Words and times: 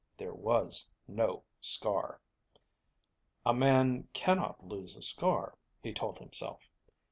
There 0.17 0.33
was 0.33 0.89
no 1.07 1.43
scar! 1.59 2.19
A 3.45 3.53
man 3.53 4.07
cannot 4.13 4.65
lose 4.65 4.95
a 4.97 5.01
scar, 5.03 5.55
he 5.83 5.93
told 5.93 6.17
himself. 6.17 6.67